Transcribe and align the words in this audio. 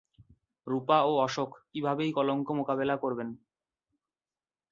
রুপা 0.67 0.97
ও 1.01 1.11
অশোক 1.17 1.49
কীভাবে 1.71 2.01
এই 2.05 2.11
কলঙ্ক 2.11 2.47
মোকাবেলা 2.51 2.95
করবেন? 2.97 3.29